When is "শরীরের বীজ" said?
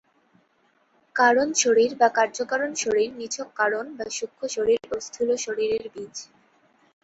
5.37-6.15